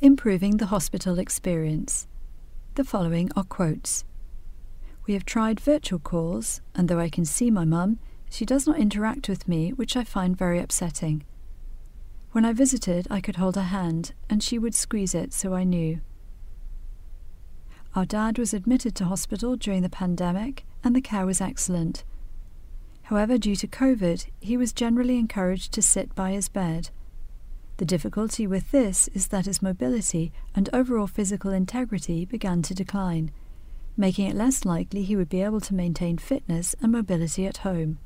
[0.00, 2.06] Improving the hospital experience.
[2.74, 4.04] The following are quotes.
[5.06, 7.98] We have tried virtual calls, and though I can see my mum,
[8.28, 11.24] she does not interact with me, which I find very upsetting.
[12.32, 15.64] When I visited, I could hold her hand, and she would squeeze it so I
[15.64, 16.02] knew.
[17.94, 22.04] Our dad was admitted to hospital during the pandemic, and the care was excellent.
[23.04, 26.90] However, due to COVID, he was generally encouraged to sit by his bed.
[27.78, 33.30] The difficulty with this is that his mobility and overall physical integrity began to decline,
[33.96, 37.98] making it less likely he would be able to maintain fitness and mobility at home.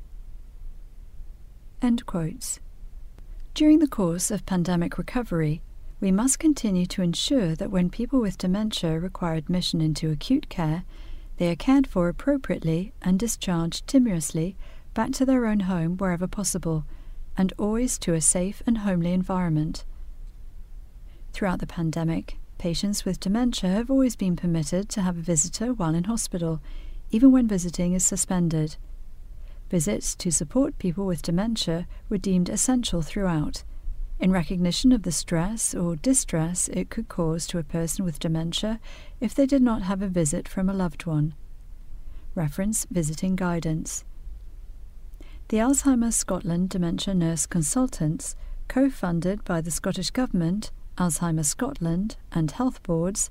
[1.81, 2.59] End quotes.
[3.53, 5.61] During the course of pandemic recovery,
[6.01, 10.83] we must continue to ensure that when people with dementia require admission into acute care,
[11.37, 14.55] they are cared for appropriately and discharged timorously
[14.93, 16.85] back to their own home wherever possible
[17.37, 19.85] and always to a safe and homely environment.
[21.33, 25.95] Throughout the pandemic, patients with dementia have always been permitted to have a visitor while
[25.95, 26.61] in hospital,
[27.09, 28.75] even when visiting is suspended.
[29.69, 33.63] Visits to support people with dementia were deemed essential throughout,
[34.21, 38.79] in recognition of the stress or distress it could cause to a person with dementia
[39.19, 41.33] if they did not have a visit from a loved one.
[42.35, 44.05] Reference Visiting Guidance.
[45.51, 48.37] The Alzheimer's Scotland Dementia Nurse Consultants,
[48.69, 53.29] co funded by the Scottish Government, Alzheimer's Scotland, and health boards,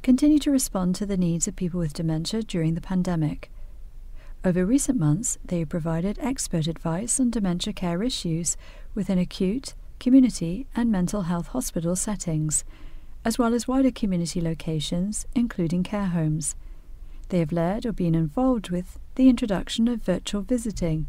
[0.00, 3.50] continue to respond to the needs of people with dementia during the pandemic.
[4.44, 8.56] Over recent months, they have provided expert advice on dementia care issues
[8.94, 12.64] within acute, community, and mental health hospital settings,
[13.24, 16.54] as well as wider community locations, including care homes.
[17.30, 21.08] They have led or been involved with the introduction of virtual visiting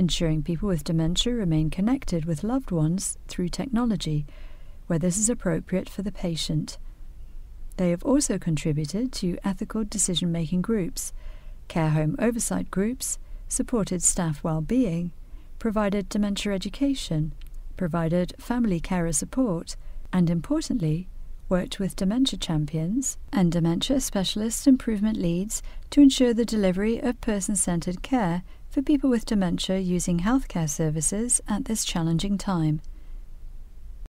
[0.00, 4.24] ensuring people with dementia remain connected with loved ones through technology,
[4.86, 6.78] where this is appropriate for the patient.
[7.76, 11.12] They have also contributed to ethical decision making groups,
[11.68, 15.12] care home oversight groups, supported staff well-being,
[15.58, 17.34] provided dementia education,
[17.76, 19.76] provided family carer support,
[20.14, 21.08] and importantly,
[21.50, 27.56] worked with dementia champions and dementia specialist improvement leads to ensure the delivery of person
[27.56, 32.80] centered care for people with dementia using healthcare services at this challenging time.